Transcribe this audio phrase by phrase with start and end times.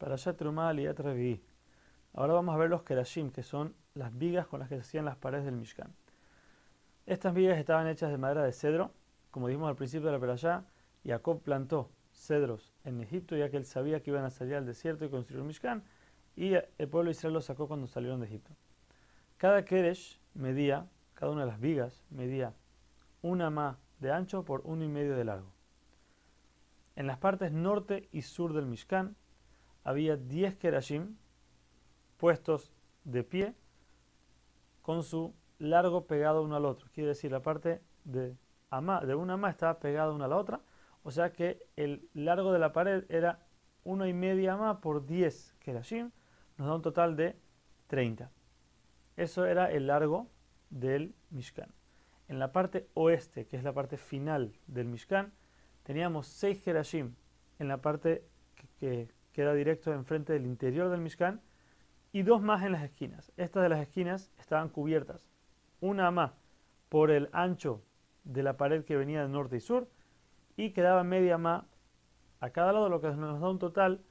[0.00, 1.42] Para allá Trumá y Revi'i.
[2.14, 5.04] Ahora vamos a ver los Kerashim, que son las vigas con las que se hacían
[5.04, 5.92] las paredes del Mishkan.
[7.04, 8.94] Estas vigas estaban hechas de madera de cedro,
[9.30, 10.64] como dijimos al principio de la perashá.
[11.04, 15.04] Jacob plantó cedros en Egipto, ya que él sabía que iban a salir al desierto
[15.04, 15.84] y construir un Mishkan,
[16.34, 18.56] y el pueblo de Israel los sacó cuando salieron de Egipto.
[19.36, 22.54] Cada Keresh medía, cada una de las vigas medía
[23.20, 25.52] una ma de ancho por uno y medio de largo.
[26.96, 29.14] En las partes norte y sur del Mishkan
[29.90, 31.16] había 10 Kerashim
[32.16, 32.72] puestos
[33.04, 33.54] de pie
[34.82, 36.88] con su largo pegado uno al otro.
[36.92, 38.36] Quiere decir, la parte de,
[38.70, 40.60] una ama estaba pegada una a la otra.
[41.02, 43.46] O sea que el largo de la pared era
[43.84, 46.10] uno y media ama por 10 kerashim.
[46.56, 47.36] Nos da un total de
[47.88, 48.30] 30.
[49.16, 50.28] Eso era el largo
[50.70, 51.70] del Mishkan.
[52.28, 55.32] En la parte oeste, que es la parte final del Mishkan,
[55.82, 57.14] teníamos 6 kerashim
[57.58, 58.24] en la parte
[58.78, 59.08] que,
[59.40, 61.40] queda directo enfrente del interior del Mishkan
[62.12, 63.32] y dos más en las esquinas.
[63.38, 65.26] Estas de las esquinas estaban cubiertas,
[65.80, 66.32] una más
[66.90, 67.82] por el ancho
[68.24, 69.88] de la pared que venía del norte y sur
[70.58, 71.64] y quedaba media más
[72.40, 74.02] a cada lado, lo que nos da un total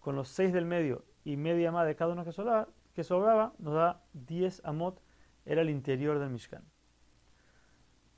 [0.00, 3.54] con los seis del medio y media más de cada uno que sobraba, que sobraba
[3.58, 5.00] nos da 10 amot,
[5.46, 6.62] era el interior del Mishkan.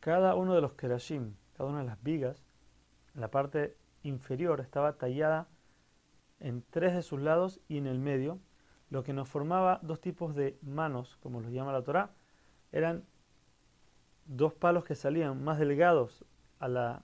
[0.00, 2.44] Cada uno de los kerashim, cada una de las vigas,
[3.14, 5.46] en la parte inferior estaba tallada
[6.40, 8.38] en tres de sus lados y en el medio,
[8.90, 12.10] lo que nos formaba dos tipos de manos, como los llama la Torá,
[12.72, 13.04] eran
[14.26, 16.24] dos palos que salían más delgados
[16.58, 17.02] a la,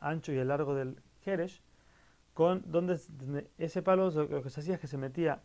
[0.00, 1.62] ancho y al largo del Keresh,
[2.34, 2.98] con donde
[3.58, 5.42] ese palo lo que se hacía es que se metía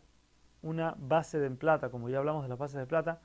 [0.62, 3.20] una base de plata, como ya hablamos de las bases de plata,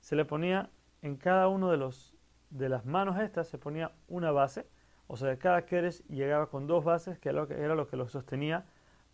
[0.00, 0.70] se le ponía
[1.02, 2.14] en cada uno de los
[2.52, 4.66] de las manos estas se ponía una base,
[5.06, 7.96] o sea, cada Keresh llegaba con dos bases, que era lo que, era lo, que
[7.96, 8.66] lo sostenía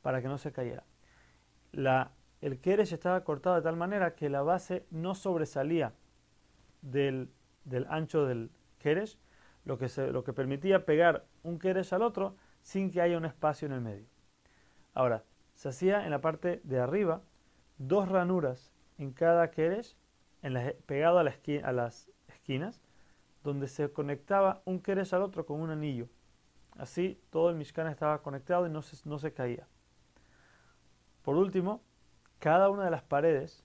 [0.03, 0.85] para que no se cayera.
[1.73, 5.93] La el Keresh estaba cortado de tal manera que la base no sobresalía
[6.83, 7.31] del,
[7.89, 9.19] ancho del Keresh,
[9.65, 13.67] lo que, lo que permitía pegar un Keresh al otro sin que haya un espacio
[13.67, 14.07] en el medio.
[14.95, 15.25] Ahora,
[15.55, 17.23] se hacía en la parte de arriba
[17.79, 19.97] dos ranuras en cada Keresh,
[20.43, 22.81] en pegado a, las esquinas,
[23.43, 26.09] donde se conectaba un Keresh al otro con un anillo.
[26.77, 28.83] Así todo el Mishkan estaba conectado y no
[29.19, 29.67] se caía.
[31.29, 31.83] Por último,
[32.39, 33.63] cada una de las paredes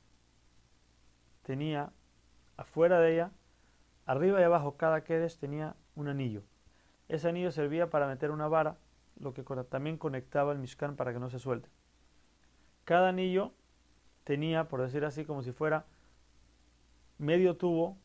[1.44, 1.94] tenía
[2.58, 3.32] afuera de ella,
[4.06, 6.44] arriba y abajo, cada Keres tenía un anillo.
[7.08, 8.76] Ese anillo servía para meter una vara,
[9.18, 11.70] lo que también conectaba el Mishkan para que no se suelte.
[12.84, 13.54] Cada anillo
[14.26, 15.86] tenía, por decir así, como si fuera
[17.18, 17.98] medio tubo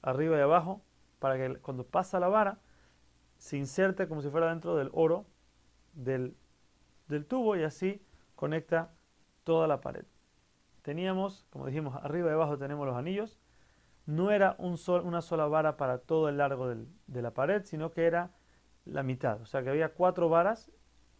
[0.00, 0.80] arriba y abajo,
[1.18, 2.60] para que cuando pasa la vara
[3.36, 5.26] se inserte como si fuera dentro del oro
[5.92, 6.36] del,
[7.08, 8.00] del tubo y así
[8.42, 8.90] conecta
[9.44, 10.04] toda la pared.
[10.82, 13.38] Teníamos, como dijimos, arriba y abajo tenemos los anillos.
[14.04, 17.92] No era un sol, una sola vara para todo el largo de la pared, sino
[17.92, 18.32] que era
[18.84, 19.40] la mitad.
[19.42, 20.72] O sea que había cuatro varas.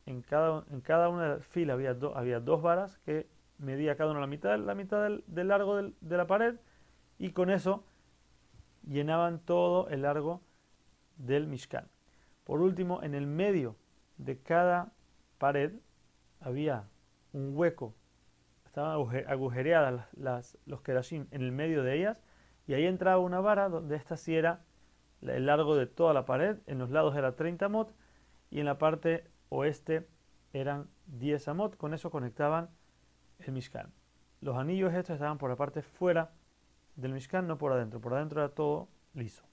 [0.05, 4.11] En cada, en cada una de las filas había, había dos varas que medía cada
[4.11, 6.57] una la mitad, la mitad del, largo de la pared.
[7.21, 7.85] Y con eso
[8.85, 10.43] llenaban todo el largo
[11.19, 11.87] del Mishkan.
[12.43, 13.77] Por último, en el medio
[14.17, 14.93] de cada
[15.39, 15.75] pared
[16.41, 16.89] había
[17.33, 17.95] un hueco
[18.67, 18.93] estaban
[19.29, 22.19] agujereadas las, los kerashim en el medio de ellas,
[22.67, 24.65] y ahí entraba una vara donde esta sí era
[25.21, 27.95] el largo de toda la pared, en los lados era 30 amot,
[28.51, 30.09] y en la parte oeste
[30.53, 32.71] eran 10 amot, con eso conectaban
[33.41, 33.93] el Mishkan.
[34.41, 36.33] Los anillos estos estaban por la parte fuera
[36.97, 39.45] del Mishkan, no por adentro, por adentro era todo liso.